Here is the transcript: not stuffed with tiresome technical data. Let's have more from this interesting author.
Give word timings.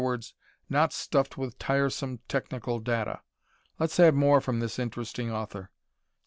not 0.67 0.91
stuffed 0.91 1.37
with 1.37 1.59
tiresome 1.59 2.21
technical 2.27 2.79
data. 2.79 3.21
Let's 3.77 3.97
have 3.97 4.15
more 4.15 4.41
from 4.41 4.59
this 4.59 4.79
interesting 4.79 5.31
author. 5.31 5.69